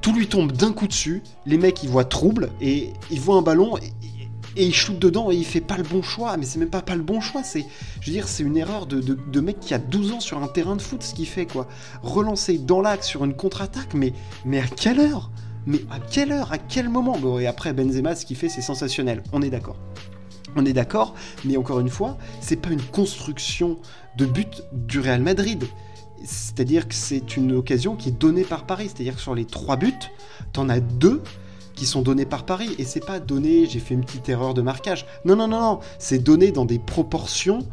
Tout 0.00 0.12
lui 0.12 0.26
tombe 0.26 0.52
d'un 0.52 0.72
coup 0.72 0.86
dessus. 0.86 1.22
Les 1.46 1.56
mecs, 1.56 1.82
ils 1.82 1.88
voient 1.88 2.04
trouble 2.04 2.50
et 2.60 2.92
ils 3.10 3.20
voient 3.20 3.36
un 3.36 3.42
ballon. 3.42 3.78
Et, 3.78 3.92
et 4.56 4.64
il 4.66 4.74
shoot 4.74 4.98
dedans 4.98 5.30
et 5.30 5.36
il 5.36 5.44
fait 5.44 5.60
pas 5.60 5.76
le 5.76 5.82
bon 5.82 6.02
choix. 6.02 6.36
Mais 6.36 6.44
c'est 6.44 6.58
même 6.58 6.70
pas 6.70 6.82
pas 6.82 6.94
le 6.94 7.02
bon 7.02 7.20
choix, 7.20 7.42
c'est, 7.42 7.64
je 8.00 8.06
veux 8.06 8.12
dire, 8.12 8.28
c'est 8.28 8.42
une 8.42 8.56
erreur 8.56 8.86
de, 8.86 9.00
de, 9.00 9.40
mec 9.40 9.60
qui 9.60 9.74
a 9.74 9.78
12 9.78 10.12
ans 10.12 10.20
sur 10.20 10.42
un 10.42 10.48
terrain 10.48 10.76
de 10.76 10.82
foot, 10.82 11.02
ce 11.02 11.14
qu'il 11.14 11.26
fait, 11.26 11.46
quoi. 11.46 11.66
Relancer 12.02 12.58
dans 12.58 12.80
l'axe 12.80 13.06
sur 13.06 13.24
une 13.24 13.34
contre-attaque, 13.34 13.94
mais, 13.94 14.12
mais 14.44 14.60
à 14.60 14.66
quelle 14.66 15.00
heure? 15.00 15.30
Mais 15.66 15.80
à 15.90 15.98
quelle 15.98 16.32
heure 16.32 16.52
À 16.52 16.58
quel 16.58 16.88
moment 16.88 17.18
Bon, 17.18 17.38
et 17.38 17.46
après, 17.46 17.72
Benzema, 17.72 18.14
ce 18.14 18.26
qu'il 18.26 18.36
fait, 18.36 18.48
c'est 18.48 18.62
sensationnel, 18.62 19.22
on 19.32 19.42
est 19.42 19.50
d'accord. 19.50 19.76
On 20.56 20.64
est 20.64 20.72
d'accord, 20.72 21.14
mais 21.44 21.56
encore 21.56 21.80
une 21.80 21.88
fois, 21.88 22.16
c'est 22.40 22.56
pas 22.56 22.70
une 22.70 22.82
construction 22.82 23.78
de 24.16 24.26
but 24.26 24.62
du 24.72 25.00
Real 25.00 25.22
Madrid. 25.22 25.64
C'est-à-dire 26.24 26.88
que 26.88 26.94
c'est 26.94 27.36
une 27.36 27.52
occasion 27.52 27.96
qui 27.96 28.10
est 28.10 28.18
donnée 28.18 28.44
par 28.44 28.64
Paris. 28.64 28.90
C'est-à-dire 28.94 29.16
que 29.16 29.20
sur 29.20 29.34
les 29.34 29.44
trois 29.44 29.76
buts, 29.76 29.92
t'en 30.52 30.68
as 30.68 30.80
deux 30.80 31.22
qui 31.74 31.86
sont 31.86 32.02
donnés 32.02 32.24
par 32.24 32.44
Paris. 32.44 32.74
Et 32.78 32.84
c'est 32.84 33.04
pas 33.04 33.20
donné, 33.20 33.66
j'ai 33.66 33.80
fait 33.80 33.94
une 33.94 34.04
petite 34.04 34.28
erreur 34.28 34.54
de 34.54 34.62
marquage. 34.62 35.06
Non, 35.24 35.36
non, 35.36 35.48
non, 35.48 35.60
non. 35.60 35.80
C'est 35.98 36.22
donné 36.22 36.52
dans 36.52 36.64
des 36.64 36.78
proportions. 36.78 37.66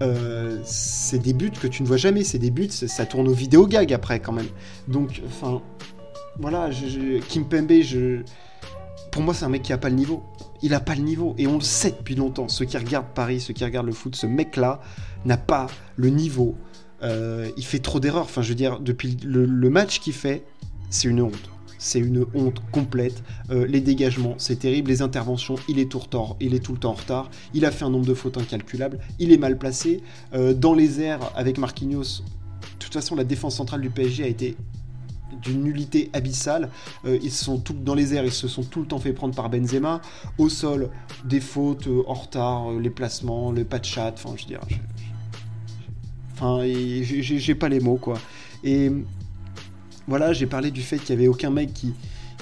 Euh, 0.00 0.60
c'est 0.64 1.18
des 1.18 1.32
buts 1.32 1.50
que 1.50 1.66
tu 1.66 1.82
ne 1.82 1.88
vois 1.88 1.96
jamais. 1.96 2.22
C'est 2.24 2.38
des 2.38 2.50
buts, 2.50 2.70
ça 2.70 3.04
tourne 3.04 3.28
au 3.28 3.32
vidéo 3.32 3.66
gag 3.66 3.92
après 3.92 4.20
quand 4.20 4.32
même. 4.32 4.48
Donc, 4.86 5.22
enfin, 5.26 5.60
voilà, 6.38 6.70
Kim 7.28 7.44
Pembe, 7.48 7.72
je, 7.82 8.22
pour 9.10 9.22
moi, 9.22 9.34
c'est 9.34 9.44
un 9.44 9.48
mec 9.48 9.62
qui 9.62 9.72
a 9.72 9.78
pas 9.78 9.88
le 9.88 9.96
niveau. 9.96 10.22
Il 10.62 10.74
a 10.74 10.80
pas 10.80 10.94
le 10.94 11.02
niveau. 11.02 11.34
Et 11.38 11.46
on 11.46 11.54
le 11.54 11.62
sait 11.62 11.90
depuis 11.90 12.14
longtemps. 12.14 12.48
Ceux 12.48 12.64
qui 12.64 12.76
regardent 12.76 13.12
Paris, 13.14 13.40
ceux 13.40 13.54
qui 13.54 13.64
regardent 13.64 13.86
le 13.86 13.92
foot, 13.92 14.16
ce 14.16 14.26
mec-là 14.26 14.80
n'a 15.24 15.36
pas 15.36 15.66
le 15.96 16.10
niveau. 16.10 16.56
Euh, 17.02 17.48
il 17.56 17.64
fait 17.64 17.78
trop 17.78 18.00
d'erreurs. 18.00 18.24
Enfin, 18.24 18.42
je 18.42 18.48
veux 18.50 18.54
dire, 18.54 18.80
depuis 18.80 19.16
le 19.24 19.70
match 19.70 20.00
qu'il 20.00 20.12
fait, 20.12 20.44
c'est 20.90 21.08
une 21.08 21.20
honte 21.20 21.50
c'est 21.78 22.00
une 22.00 22.26
honte 22.34 22.60
complète. 22.72 23.22
Euh, 23.50 23.66
les 23.66 23.80
dégagements, 23.80 24.34
c'est 24.36 24.58
terrible. 24.58 24.90
Les 24.90 25.00
interventions, 25.00 25.54
il 25.68 25.78
est, 25.78 25.90
tout 25.90 26.02
il 26.40 26.54
est 26.54 26.58
tout 26.58 26.72
le 26.72 26.78
temps 26.78 26.90
en 26.90 26.94
retard. 26.94 27.30
Il 27.54 27.64
a 27.64 27.70
fait 27.70 27.84
un 27.84 27.90
nombre 27.90 28.06
de 28.06 28.14
fautes 28.14 28.36
incalculable. 28.36 28.98
Il 29.18 29.32
est 29.32 29.38
mal 29.38 29.56
placé. 29.56 30.02
Euh, 30.34 30.52
dans 30.52 30.74
les 30.74 31.00
airs, 31.00 31.32
avec 31.34 31.56
Marquinhos, 31.56 32.22
de 32.22 32.78
toute 32.78 32.92
façon, 32.92 33.14
la 33.14 33.24
défense 33.24 33.56
centrale 33.56 33.80
du 33.80 33.90
PSG 33.90 34.24
a 34.24 34.26
été 34.26 34.56
d'une 35.42 35.62
nullité 35.62 36.10
abyssale. 36.12 36.70
Euh, 37.04 37.18
ils 37.22 37.32
sont 37.32 37.58
tout 37.58 37.72
dans 37.74 37.94
les 37.94 38.14
airs, 38.14 38.24
ils 38.24 38.32
se 38.32 38.48
sont 38.48 38.62
tout 38.62 38.80
le 38.80 38.86
temps 38.86 38.98
fait 38.98 39.12
prendre 39.12 39.34
par 39.34 39.50
Benzema. 39.50 40.00
Au 40.38 40.48
sol, 40.48 40.90
des 41.24 41.40
fautes 41.40 41.88
en 42.06 42.14
retard, 42.14 42.72
les 42.72 42.90
placements, 42.90 43.52
le 43.52 43.64
pas 43.64 43.78
de 43.78 43.84
chat. 43.84 44.12
Enfin, 44.14 44.34
je 44.36 44.42
veux 44.42 44.48
dire, 44.48 44.60
enfin, 46.34 46.60
j'ai 46.64 47.54
pas 47.54 47.68
les 47.68 47.80
mots 47.80 47.96
quoi. 47.96 48.18
Et 48.64 48.90
voilà, 50.06 50.32
j'ai 50.32 50.46
parlé 50.46 50.70
du 50.70 50.82
fait 50.82 50.98
qu'il 50.98 51.14
n'y 51.14 51.22
avait 51.22 51.28
aucun 51.28 51.50
mec 51.50 51.72
qui, 51.74 51.92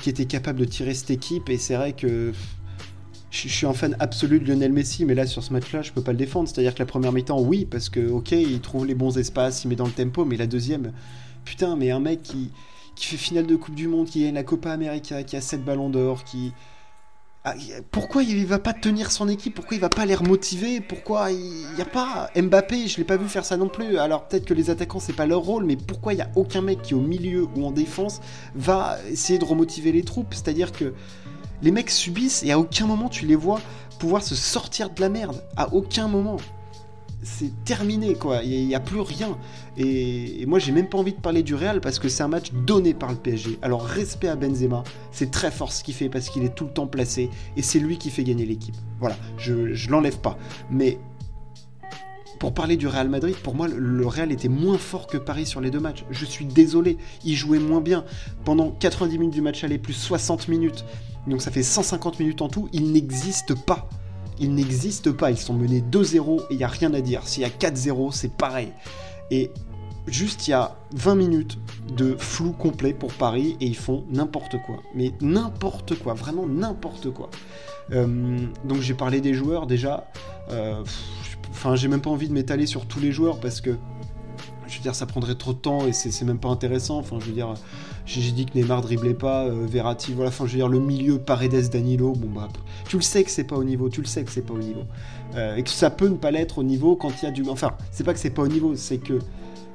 qui 0.00 0.08
était 0.08 0.26
capable 0.26 0.60
de 0.60 0.64
tirer 0.64 0.94
cette 0.94 1.10
équipe, 1.10 1.48
et 1.48 1.58
c'est 1.58 1.74
vrai 1.74 1.92
que 1.92 2.32
je 3.30 3.48
suis 3.48 3.66
un 3.66 3.74
fan 3.74 3.96
absolu 3.98 4.40
de 4.40 4.46
Lionel 4.46 4.72
Messi, 4.72 5.04
mais 5.04 5.14
là 5.14 5.26
sur 5.26 5.42
ce 5.42 5.52
match-là, 5.52 5.82
je 5.82 5.92
peux 5.92 6.00
pas 6.00 6.12
le 6.12 6.18
défendre. 6.18 6.48
C'est-à-dire 6.48 6.74
que 6.74 6.78
la 6.78 6.86
première 6.86 7.12
mi-temps, 7.12 7.40
oui, 7.40 7.66
parce 7.66 7.88
que 7.88 8.08
ok, 8.08 8.32
il 8.32 8.60
trouve 8.60 8.86
les 8.86 8.94
bons 8.94 9.18
espaces, 9.18 9.64
il 9.64 9.68
met 9.68 9.76
dans 9.76 9.84
le 9.84 9.92
tempo, 9.92 10.24
mais 10.24 10.36
la 10.36 10.46
deuxième, 10.46 10.92
putain, 11.44 11.76
mais 11.76 11.90
un 11.90 12.00
mec 12.00 12.22
qui 12.22 12.50
qui 12.96 13.06
fait 13.06 13.16
finale 13.16 13.46
de 13.46 13.54
Coupe 13.54 13.74
du 13.74 13.86
Monde, 13.86 14.06
qui 14.06 14.24
gagne 14.24 14.34
la 14.34 14.42
Copa 14.42 14.72
América, 14.72 15.22
qui 15.22 15.36
a 15.36 15.40
7 15.40 15.64
ballons 15.64 15.90
d'or, 15.90 16.24
qui. 16.24 16.52
Ah, 17.44 17.54
pourquoi 17.92 18.24
il 18.24 18.44
va 18.44 18.58
pas 18.58 18.72
tenir 18.72 19.12
son 19.12 19.28
équipe? 19.28 19.54
Pourquoi 19.54 19.76
il 19.76 19.80
va 19.80 19.88
pas 19.88 20.04
les 20.04 20.16
remotiver 20.16 20.80
Pourquoi 20.80 21.30
il 21.30 21.64
n'y 21.76 21.80
a 21.80 21.84
pas 21.84 22.28
Mbappé? 22.34 22.88
Je 22.88 22.96
l'ai 22.96 23.04
pas 23.04 23.16
vu 23.16 23.28
faire 23.28 23.44
ça 23.44 23.56
non 23.56 23.68
plus. 23.68 23.98
Alors 23.98 24.26
peut-être 24.26 24.44
que 24.44 24.54
les 24.54 24.68
attaquants 24.68 24.98
c'est 24.98 25.12
pas 25.12 25.26
leur 25.26 25.42
rôle, 25.42 25.64
mais 25.64 25.76
pourquoi 25.76 26.12
il 26.12 26.16
y 26.16 26.22
a 26.22 26.30
aucun 26.34 26.60
mec 26.60 26.82
qui 26.82 26.94
au 26.94 27.00
milieu 27.00 27.46
ou 27.54 27.64
en 27.64 27.70
défense 27.70 28.20
va 28.56 28.98
essayer 29.08 29.38
de 29.38 29.44
remotiver 29.44 29.92
les 29.92 30.02
troupes? 30.02 30.34
C'est-à-dire 30.34 30.72
que 30.72 30.92
les 31.62 31.70
mecs 31.70 31.90
subissent 31.90 32.42
et 32.42 32.50
à 32.50 32.58
aucun 32.58 32.86
moment 32.86 33.08
tu 33.08 33.26
les 33.26 33.36
vois 33.36 33.60
pouvoir 34.00 34.24
se 34.24 34.34
sortir 34.34 34.90
de 34.90 35.00
la 35.00 35.08
merde. 35.08 35.40
À 35.56 35.72
aucun 35.72 36.08
moment 36.08 36.38
c'est 37.23 37.64
terminé, 37.64 38.14
quoi. 38.14 38.42
Il 38.42 38.66
n'y 38.66 38.75
a, 38.75 38.80
plus 38.80 39.00
rien. 39.00 39.37
Et, 39.76 40.44
moi, 40.46 40.58
j'ai 40.58 40.73
même 40.73 40.88
pas 40.88 40.99
envie 40.99 41.12
de 41.12 41.20
parler 41.20 41.42
du 41.42 41.54
Real 41.54 41.80
parce 41.80 41.99
que 41.99 42.08
c'est 42.08 42.23
un 42.23 42.28
match 42.28 42.52
donné 42.52 42.94
par 42.94 43.11
le 43.11 43.16
PSG. 43.16 43.58
Alors, 43.62 43.85
respect 43.85 44.28
à 44.28 44.37
Benzema. 44.37 44.85
C'est 45.12 45.30
très 45.30 45.50
fort 45.50 45.73
ce 45.73 45.82
qu'il 45.82 45.94
fait 45.94 46.08
parce 46.08 46.28
qu'il 46.28 46.44
est 46.44 46.54
tout 46.54 46.64
le 46.64 46.73
temps 46.73 46.87
placé 46.87 47.30
et 47.56 47.62
c'est 47.62 47.78
lui 47.78 47.99
qui 47.99 48.11
fait 48.11 48.25
gagner 48.25 48.46
l'équipe. 48.46 48.76
Voilà, 49.00 49.16
je, 49.38 49.75
je 49.75 49.90
l'enlève 49.90 50.18
pas. 50.18 50.38
Mais 50.70 50.99
pour 52.38 52.52
parler 52.52 52.76
du 52.76 52.87
Real 52.87 53.08
Madrid, 53.08 53.37
pour 53.37 53.54
moi, 53.54 53.66
le 53.68 54.06
Real 54.06 54.30
était 54.30 54.49
moins 54.49 54.78
fort 54.78 55.06
que 55.06 55.16
Paris 55.16 55.46
sur 55.46 55.61
les 55.61 55.70
deux 55.70 55.80
matchs. 55.80 56.04
Je 56.11 56.25
suis 56.25 56.44
désolé, 56.44 56.99
il 57.25 57.35
jouait 57.35 57.58
moins 57.58 57.80
bien. 57.80 58.04
Pendant 58.44 58.70
90 58.70 59.18
minutes 59.18 59.35
du 59.35 59.40
match 59.40 59.64
aller, 59.64 59.78
plus 59.78 59.94
60 59.94 60.49
minutes, 60.49 60.85
donc 61.26 61.42
ça 61.42 61.50
fait 61.50 61.62
150 61.62 62.20
minutes 62.20 62.42
en 62.42 62.49
tout, 62.49 62.68
il 62.73 62.92
n'existe 62.92 63.54
pas 63.54 63.88
ils 64.38 64.54
n'existent 64.54 65.12
pas. 65.12 65.30
Ils 65.30 65.38
sont 65.38 65.54
menés 65.54 65.80
2-0 65.80 66.40
et 66.40 66.44
il 66.50 66.56
n'y 66.58 66.64
a 66.64 66.68
rien 66.68 66.92
à 66.94 67.00
dire. 67.00 67.26
S'il 67.26 67.42
y 67.42 67.46
a 67.46 67.50
4-0, 67.50 68.12
c'est 68.12 68.32
pareil. 68.32 68.72
Et 69.30 69.50
juste 70.06 70.46
il 70.46 70.52
y 70.52 70.54
a 70.54 70.76
20 70.94 71.14
minutes 71.16 71.58
de 71.96 72.16
flou 72.16 72.52
complet 72.52 72.92
pour 72.92 73.12
Paris 73.12 73.56
et 73.60 73.66
ils 73.66 73.76
font 73.76 74.04
n'importe 74.10 74.56
quoi. 74.64 74.76
Mais 74.94 75.12
n'importe 75.20 75.98
quoi, 75.98 76.14
vraiment 76.14 76.46
n'importe 76.46 77.10
quoi. 77.10 77.30
Euh, 77.92 78.46
donc 78.64 78.80
j'ai 78.80 78.94
parlé 78.94 79.20
des 79.20 79.34
joueurs 79.34 79.66
déjà. 79.66 80.08
Euh, 80.50 80.82
enfin, 81.50 81.76
j'ai 81.76 81.88
même 81.88 82.00
pas 82.00 82.10
envie 82.10 82.28
de 82.28 82.32
m'étaler 82.32 82.66
sur 82.66 82.86
tous 82.86 83.00
les 83.00 83.12
joueurs 83.12 83.40
parce 83.40 83.60
que 83.60 83.76
je 84.66 84.76
veux 84.76 84.82
dire, 84.82 84.94
ça 84.94 85.06
prendrait 85.06 85.36
trop 85.36 85.52
de 85.52 85.58
temps 85.58 85.86
et 85.86 85.92
c'est 85.92 86.24
même 86.24 86.38
pas 86.38 86.48
intéressant. 86.48 86.98
Enfin, 86.98 87.18
je 87.20 87.26
veux 87.26 87.32
dire, 87.32 87.54
j'ai 88.06 88.30
dit 88.30 88.46
que 88.46 88.56
Neymar 88.56 88.82
driblait 88.82 89.14
pas, 89.14 89.46
euh, 89.46 89.66
Verratti, 89.68 90.12
voilà. 90.12 90.28
Enfin, 90.28 90.46
je 90.46 90.52
veux 90.52 90.58
dire, 90.58 90.68
le 90.68 90.78
milieu 90.78 91.18
Paredes, 91.18 91.68
Danilo, 91.70 92.12
bon 92.12 92.28
bah, 92.28 92.48
tu 92.88 92.96
le 92.96 93.02
sais 93.02 93.25
que 93.25 93.30
c'est 93.30 93.44
pas 93.44 93.56
au 93.56 93.64
niveau, 93.64 93.88
tu 93.88 94.00
le 94.00 94.06
sais 94.06 94.22
que 94.25 94.30
c'est 94.30 94.42
pas 94.42 94.54
au 94.54 94.58
niveau. 94.58 94.84
Euh, 95.34 95.56
et 95.56 95.62
que 95.62 95.70
ça 95.70 95.90
peut 95.90 96.08
ne 96.08 96.16
pas 96.16 96.30
l'être 96.30 96.58
au 96.58 96.62
niveau 96.62 96.94
quand 96.96 97.10
il 97.20 97.25
y 97.25 97.28
a 97.28 97.32
du. 97.32 97.42
Enfin, 97.48 97.72
c'est 97.90 98.04
pas 98.04 98.14
que 98.14 98.20
c'est 98.20 98.30
pas 98.30 98.42
au 98.42 98.48
niveau, 98.48 98.76
c'est 98.76 98.98
que 98.98 99.18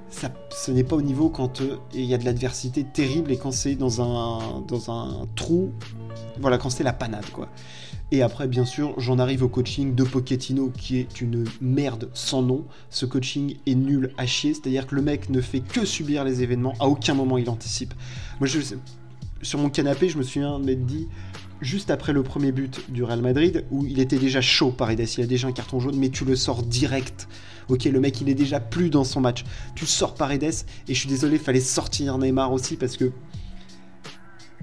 ça, 0.10 0.32
ce 0.50 0.72
n'est 0.72 0.84
pas 0.84 0.96
au 0.96 1.02
niveau 1.02 1.30
quand 1.30 1.62
euh, 1.62 1.78
il 1.94 2.06
y 2.06 2.14
a 2.14 2.18
de 2.18 2.26
l'adversité 2.26 2.84
terrible 2.84 3.32
et 3.32 3.38
quand 3.38 3.52
c'est 3.52 3.76
dans 3.76 4.02
un, 4.02 4.62
dans 4.68 4.92
un 4.92 5.28
trou, 5.36 5.72
voilà, 6.40 6.58
quand 6.58 6.70
c'est 6.70 6.84
la 6.84 6.94
panade, 6.94 7.30
quoi. 7.32 7.50
Et 8.14 8.22
après, 8.22 8.48
bien 8.48 8.66
sûr, 8.66 8.94
j'en 9.00 9.20
arrive 9.20 9.44
au 9.44 9.48
coaching 9.48 9.96
de 9.96 10.04
Pochettino 10.04 10.70
qui 10.70 10.98
est 10.98 11.22
une 11.22 11.46
merde 11.62 12.10
sans 12.14 12.42
nom. 12.42 12.66
Ce 12.90 13.06
coaching 13.06 13.56
est 13.66 13.76
nul 13.76 14.14
à 14.18 14.26
chier, 14.26 14.54
c'est-à-dire 14.54 14.86
que 14.86 14.96
le 14.96 15.02
mec 15.02 15.30
ne 15.30 15.40
fait 15.40 15.62
que 15.62 15.86
subir 15.86 16.26
les 16.26 16.44
événements, 16.44 16.74
à 16.82 16.88
aucun 16.88 17.14
moment 17.14 17.38
il 17.38 17.50
anticipe. 17.50 17.94
Moi, 18.40 18.48
je, 18.48 18.60
sur 19.42 19.60
mon 19.60 19.70
canapé, 19.70 20.10
je 20.10 20.18
me 20.18 20.24
souviens 20.24 20.60
m'être 20.60 20.86
dit, 20.86 21.08
juste 21.62 21.90
après 21.90 22.12
le 22.12 22.22
premier 22.22 22.52
but 22.52 22.82
du 22.92 23.04
Real 23.04 23.22
Madrid, 23.22 23.66
où 23.72 23.86
il 23.86 24.00
était 24.00 24.18
déjà 24.18 24.42
chaud, 24.42 24.72
Paredes, 24.72 25.08
il 25.18 25.24
a 25.24 25.28
déjà 25.28 25.48
un 25.48 25.54
carton 25.54 25.80
jaune, 25.80 25.96
mais 25.96 26.10
tu 26.10 26.26
le 26.26 26.36
sors 26.36 26.64
direct. 26.64 27.30
Ok, 27.70 27.86
le 27.86 28.00
mec, 28.02 28.20
il 28.20 28.28
est 28.28 28.36
déjà 28.36 28.60
plus 28.60 28.90
dans 28.90 29.06
son 29.06 29.22
match. 29.22 29.46
Tu 29.76 29.86
sors 29.86 30.16
Paredes, 30.16 30.44
et 30.44 30.94
je 30.94 31.00
suis 31.00 31.08
désolé, 31.08 31.38
fallait 31.38 31.62
sortir 31.62 32.18
Neymar 32.18 32.52
aussi, 32.52 32.76
parce 32.76 32.98
que... 32.98 33.14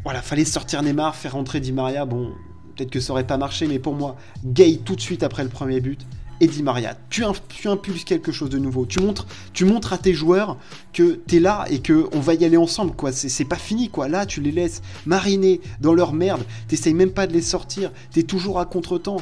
Voilà, 0.04 0.22
fallait 0.22 0.44
sortir 0.44 0.82
Neymar, 0.82 1.16
faire 1.16 1.32
rentrer 1.32 1.60
Di 1.60 1.72
Maria, 1.72 2.04
bon, 2.04 2.32
peut-être 2.76 2.90
que 2.90 3.00
ça 3.00 3.12
aurait 3.12 3.26
pas 3.26 3.36
marché, 3.36 3.66
mais 3.66 3.78
pour 3.78 3.94
moi, 3.94 4.16
Gay 4.44 4.80
tout 4.84 4.96
de 4.96 5.00
suite 5.00 5.22
après 5.22 5.42
le 5.42 5.48
premier 5.48 5.80
but, 5.80 6.06
et 6.40 6.46
Di 6.46 6.62
Maria, 6.62 6.96
tu, 7.10 7.24
impulses 7.24 8.04
quelque 8.04 8.30
chose 8.30 8.50
de 8.50 8.58
nouveau. 8.58 8.86
Tu 8.86 9.00
montres, 9.00 9.26
tu 9.52 9.64
montres 9.64 9.92
à 9.92 9.98
tes 9.98 10.14
joueurs 10.14 10.56
que 10.92 11.20
tu 11.26 11.36
es 11.36 11.40
là 11.40 11.64
et 11.68 11.80
que 11.80 12.08
on 12.12 12.20
va 12.20 12.34
y 12.34 12.44
aller 12.44 12.56
ensemble, 12.56 12.92
quoi. 12.92 13.10
C'est 13.10 13.44
pas 13.44 13.56
fini, 13.56 13.88
quoi. 13.88 14.08
Là, 14.08 14.24
tu 14.24 14.40
les 14.40 14.52
laisses 14.52 14.82
mariner 15.04 15.60
dans 15.80 15.94
leur 15.94 16.12
merde. 16.12 16.42
T'essayes 16.68 16.94
même 16.94 17.10
pas 17.10 17.26
de 17.26 17.32
les 17.32 17.42
sortir. 17.42 17.90
T'es 18.12 18.22
toujours 18.22 18.60
à 18.60 18.66
contre-temps. 18.66 19.20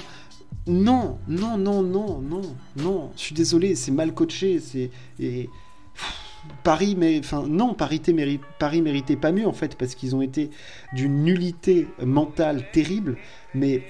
Non, 0.67 1.19
non, 1.27 1.57
non, 1.57 1.83
non, 1.83 2.21
non, 2.21 2.43
non. 2.77 3.11
Je 3.17 3.23
suis 3.23 3.35
désolé, 3.35 3.77
c'est 3.77 3.93
mal 3.93 4.13
coaché. 4.13 4.61
C'est 4.61 4.91
et 5.19 5.49
Paris, 6.63 6.95
mais 6.99 7.19
enfin 7.19 7.45
non, 7.47 7.75
Paris, 7.75 8.01
méritait 8.83 9.17
pas 9.17 9.33
mieux 9.33 9.47
en 9.47 9.53
fait 9.53 9.77
parce 9.77 9.95
qu'ils 9.95 10.17
ont 10.17 10.23
été 10.23 10.51
d'une 10.93 11.25
nullité 11.25 11.89
mentale 12.05 12.65
terrible, 12.73 13.17
mais 13.55 13.83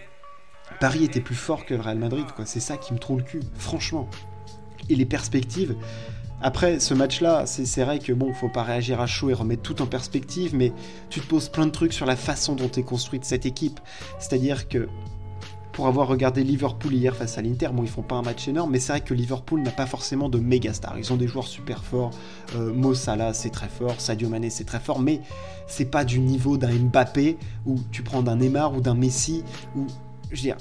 Paris 0.80 1.04
était 1.04 1.20
plus 1.20 1.34
fort 1.34 1.64
que 1.64 1.74
le 1.74 1.80
Real 1.80 1.98
Madrid, 1.98 2.26
quoi. 2.34 2.44
C'est 2.44 2.60
ça 2.60 2.76
qui 2.76 2.92
me 2.92 2.98
trouve 2.98 3.18
le 3.18 3.24
cul, 3.24 3.40
franchement. 3.54 4.08
Et 4.88 4.94
les 4.94 5.06
perspectives. 5.06 5.76
Après 6.42 6.80
ce 6.80 6.92
match-là, 6.92 7.46
c'est 7.46 7.82
vrai 7.82 7.98
que 7.98 8.12
bon, 8.12 8.32
faut 8.34 8.50
pas 8.50 8.62
réagir 8.62 9.00
à 9.00 9.06
chaud 9.06 9.30
et 9.30 9.34
remettre 9.34 9.62
tout 9.62 9.80
en 9.80 9.86
perspective, 9.86 10.54
mais 10.54 10.72
tu 11.08 11.20
te 11.20 11.26
poses 11.26 11.48
plein 11.48 11.66
de 11.66 11.70
trucs 11.70 11.94
sur 11.94 12.04
la 12.04 12.14
façon 12.14 12.54
dont 12.54 12.70
est 12.70 12.82
construite 12.82 13.24
cette 13.24 13.46
équipe. 13.46 13.80
C'est-à-dire 14.18 14.68
que 14.68 14.86
pour 15.76 15.88
avoir 15.88 16.08
regardé 16.08 16.42
Liverpool 16.42 16.94
hier 16.94 17.14
face 17.14 17.36
à 17.36 17.42
l'Inter, 17.42 17.68
bon, 17.70 17.82
ils 17.82 17.88
font 17.90 18.00
pas 18.00 18.14
un 18.14 18.22
match 18.22 18.48
énorme, 18.48 18.70
mais 18.70 18.80
c'est 18.80 18.92
vrai 18.92 19.02
que 19.02 19.12
Liverpool 19.12 19.60
n'a 19.60 19.70
pas 19.70 19.84
forcément 19.84 20.30
de 20.30 20.38
méga 20.38 20.72
stars. 20.72 20.98
Ils 20.98 21.12
ont 21.12 21.16
des 21.16 21.28
joueurs 21.28 21.46
super 21.46 21.84
forts. 21.84 22.12
Euh, 22.56 22.72
Mo 22.72 22.94
Salah, 22.94 23.34
c'est 23.34 23.50
très 23.50 23.68
fort. 23.68 24.00
Sadio 24.00 24.30
Mané, 24.30 24.48
c'est 24.48 24.64
très 24.64 24.80
fort, 24.80 25.00
mais 25.00 25.20
c'est 25.66 25.84
pas 25.84 26.06
du 26.06 26.18
niveau 26.18 26.56
d'un 26.56 26.72
Mbappé 26.72 27.36
ou 27.66 27.78
tu 27.92 28.02
prends 28.02 28.22
d'un 28.22 28.36
Neymar 28.36 28.74
ou 28.74 28.80
d'un 28.80 28.94
Messi 28.94 29.44
ou 29.76 29.86
je 30.30 30.36
veux 30.36 30.42
dire. 30.42 30.56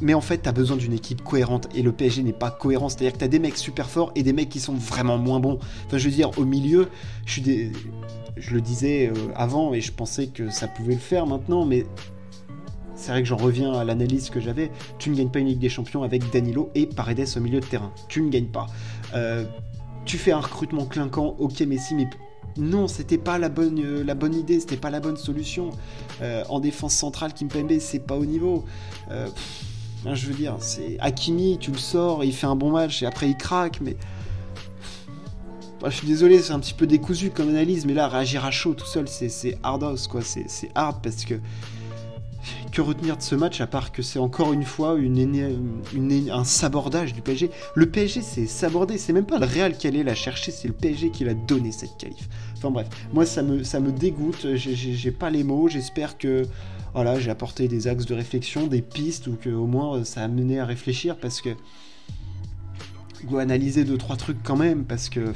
Mais 0.00 0.14
en 0.14 0.22
fait, 0.22 0.40
tu 0.40 0.48
as 0.48 0.52
besoin 0.52 0.78
d'une 0.78 0.94
équipe 0.94 1.22
cohérente 1.22 1.68
et 1.74 1.82
le 1.82 1.92
PSG 1.92 2.22
n'est 2.22 2.32
pas 2.32 2.50
cohérent. 2.50 2.88
C'est-à-dire 2.88 3.12
que 3.12 3.18
tu 3.18 3.24
as 3.24 3.28
des 3.28 3.38
mecs 3.38 3.58
super 3.58 3.90
forts 3.90 4.10
et 4.14 4.22
des 4.22 4.32
mecs 4.32 4.48
qui 4.48 4.60
sont 4.60 4.72
vraiment 4.72 5.18
moins 5.18 5.38
bons. 5.38 5.58
Enfin, 5.86 5.98
je 5.98 6.04
veux 6.06 6.14
dire, 6.14 6.30
au 6.38 6.46
milieu, 6.46 6.88
je 7.26 8.54
le 8.54 8.60
disais 8.62 9.08
euh, 9.08 9.12
avant 9.36 9.74
et 9.74 9.82
je 9.82 9.92
pensais 9.92 10.28
que 10.28 10.48
ça 10.48 10.66
pouvait 10.66 10.94
le 10.94 11.00
faire 11.00 11.26
maintenant, 11.26 11.66
mais 11.66 11.84
c'est 12.98 13.12
vrai 13.12 13.22
que 13.22 13.28
j'en 13.28 13.36
reviens 13.36 13.72
à 13.72 13.84
l'analyse 13.84 14.28
que 14.28 14.40
j'avais, 14.40 14.72
tu 14.98 15.10
ne 15.10 15.14
gagnes 15.14 15.30
pas 15.30 15.38
une 15.38 15.46
Ligue 15.46 15.60
des 15.60 15.68
Champions 15.68 16.02
avec 16.02 16.30
Danilo 16.32 16.70
et 16.74 16.86
Paredes 16.86 17.28
au 17.36 17.40
milieu 17.40 17.60
de 17.60 17.64
terrain. 17.64 17.92
Tu 18.08 18.20
ne 18.20 18.28
gagnes 18.28 18.48
pas. 18.48 18.66
Euh, 19.14 19.44
tu 20.04 20.18
fais 20.18 20.32
un 20.32 20.40
recrutement 20.40 20.84
clinquant, 20.84 21.36
ok 21.38 21.60
Messi, 21.60 21.94
mais 21.94 22.08
non, 22.56 22.88
c'était 22.88 23.18
pas 23.18 23.38
la 23.38 23.48
bonne, 23.48 23.78
euh, 23.78 24.02
la 24.02 24.14
bonne 24.14 24.34
c'était 24.48 24.76
pas 24.76 24.90
la 24.90 24.98
bonne 24.98 25.16
solution. 25.16 25.70
Euh, 26.22 26.42
en 26.48 26.58
défense 26.58 26.94
centrale, 26.94 27.32
Kimpembe, 27.32 27.78
c'est 27.78 28.00
pas 28.00 28.16
au 28.16 28.26
niveau. 28.26 28.64
je 29.08 30.26
veux 30.26 30.34
dire, 30.34 30.56
c'est 30.58 30.96
Hakimi, 30.98 31.58
tu 31.60 31.70
le 31.70 31.78
sors, 31.78 32.24
il 32.24 32.34
fait 32.34 32.48
un 32.48 32.56
bon 32.56 32.72
match 32.72 33.02
et 33.04 33.06
après 33.06 33.28
il 33.28 33.36
craque, 33.36 33.80
mais. 33.80 33.96
je 35.84 35.90
suis 35.90 36.08
désolé, 36.08 36.42
c'est 36.42 36.52
un 36.52 36.58
petit 36.58 36.74
peu 36.74 36.88
décousu 36.88 37.30
comme 37.30 37.48
analyse, 37.50 37.86
mais 37.86 37.94
là, 37.94 38.08
réagir 38.08 38.44
à 38.44 38.50
chaud 38.50 38.74
tout 38.74 38.86
seul, 38.86 39.06
c'est 39.06 39.56
hardos, 39.62 40.08
quoi. 40.10 40.22
C'est 40.22 40.70
hard 40.74 40.96
parce 41.00 41.24
que 41.24 41.34
que 42.72 42.80
retenir 42.80 43.16
de 43.16 43.22
ce 43.22 43.34
match 43.34 43.60
à 43.60 43.66
part 43.66 43.92
que 43.92 44.02
c'est 44.02 44.18
encore 44.18 44.52
une 44.52 44.64
fois 44.64 44.96
un 44.96 46.44
sabordage 46.44 47.12
du 47.12 47.22
PSG 47.22 47.50
Le 47.74 47.86
PSG 47.86 48.22
c'est 48.22 48.46
sabordé, 48.46 48.98
c'est 48.98 49.12
même 49.12 49.26
pas 49.26 49.38
le 49.38 49.46
Real 49.46 49.76
qui 49.76 49.86
allait 49.86 50.02
la 50.02 50.14
chercher, 50.14 50.52
c'est 50.52 50.68
le 50.68 50.74
PSG 50.74 51.10
qui 51.10 51.24
l'a 51.24 51.34
donné 51.34 51.72
cette 51.72 51.96
qualif. 51.98 52.28
Enfin 52.56 52.70
bref, 52.70 52.88
moi 53.12 53.26
ça 53.26 53.42
me, 53.42 53.92
dégoûte, 53.92 54.46
j'ai 54.54 55.10
pas 55.10 55.30
les 55.30 55.44
mots, 55.44 55.68
j'espère 55.68 56.18
que 56.18 56.46
voilà, 56.94 57.18
j'ai 57.20 57.30
apporté 57.30 57.68
des 57.68 57.86
axes 57.86 58.06
de 58.06 58.14
réflexion, 58.14 58.66
des 58.66 58.82
pistes 58.82 59.26
ou 59.26 59.36
que 59.36 59.50
au 59.50 59.66
moins 59.66 60.04
ça 60.04 60.22
a 60.22 60.28
mené 60.28 60.58
à 60.58 60.64
réfléchir 60.64 61.16
parce 61.16 61.40
que 61.40 61.50
dois 63.24 63.42
analyser 63.42 63.84
deux 63.84 63.98
trois 63.98 64.16
trucs 64.16 64.42
quand 64.42 64.56
même 64.56 64.84
parce 64.84 65.08
que 65.08 65.32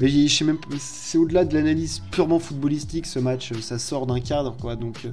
je 0.00 0.44
même 0.44 0.58
c'est 0.78 1.18
au-delà 1.18 1.44
de 1.44 1.54
l'analyse 1.54 2.02
purement 2.10 2.38
footballistique 2.38 3.06
ce 3.06 3.18
match, 3.18 3.52
ça 3.60 3.78
sort 3.78 4.06
d'un 4.06 4.20
cadre 4.20 4.56
quoi 4.60 4.76
donc 4.76 5.06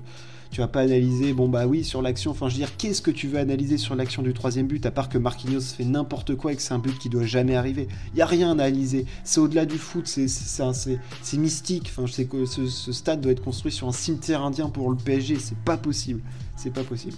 tu 0.53 0.62
vas 0.62 0.67
pas 0.67 0.81
analyser, 0.81 1.33
bon 1.33 1.50
bah 1.50 1.65
oui, 1.65 1.83
sur 1.83 2.03
l'action, 2.03 2.29
enfin 2.29 2.48
je 2.48 2.53
veux 2.53 2.60
dire, 2.60 2.77
qu'est-ce 2.77 3.01
que 3.01 3.10
tu 3.10 3.27
veux 3.27 3.39
analyser 3.39 3.79
sur 3.79 3.95
l'action 3.95 4.22
du 4.22 4.33
troisième 4.33 4.67
but, 4.67 4.86
à 4.86 4.91
part 4.91 5.10
que 5.10 5.17
Marquinhos 5.17 5.62
fait 5.62 5.83
n'importe 5.83 6.36
quoi 6.36 6.53
et 6.53 6.55
que 6.55 6.62
c'est 6.62 6.75
un 6.75 6.79
but 6.79 6.95
qui 7.00 7.10
doit 7.10 7.25
jamais 7.25 7.55
arriver? 7.55 7.88
Il 8.13 8.19
y 8.19 8.22
a 8.22 8.27
rien 8.27 8.50
à 8.50 8.51
analyser, 8.51 9.07
c'est 9.24 9.39
au-delà 9.39 9.65
du 9.65 9.79
foot, 9.79 10.05
c'est 10.05 11.38
mystique, 11.38 11.88
enfin 11.89 12.05
je 12.05 12.12
sais 12.12 12.25
que 12.25 12.45
ce, 12.45 12.91
stade 12.91 13.19
doit 13.22 13.31
être 13.31 13.43
construit 13.43 13.72
sur 13.72 13.88
un 13.88 13.91
cimetière 13.91 14.43
indien 14.43 14.69
pour 14.69 14.91
le 14.91 14.95
PSG, 14.95 15.39
c'est 15.39 15.57
pas 15.57 15.75
possible, 15.75 16.22
c'est 16.55 16.72
pas 16.72 16.83
possible. 16.83 17.17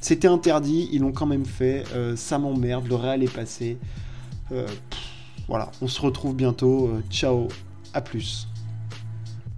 C'était 0.00 0.28
interdit, 0.28 0.88
ils 0.90 1.02
l'ont 1.02 1.12
quand 1.12 1.26
même 1.26 1.44
fait, 1.44 1.84
euh, 1.94 2.16
ça 2.16 2.38
m'emmerde, 2.38 2.88
le 2.88 2.94
Real 2.94 3.22
est 3.22 3.32
passé. 3.32 3.76
Euh, 4.52 4.66
voilà, 5.48 5.70
on 5.82 5.86
se 5.86 6.00
retrouve 6.00 6.34
bientôt, 6.34 6.86
euh, 6.86 7.02
ciao, 7.10 7.48
à 7.92 8.00
plus. 8.00 8.48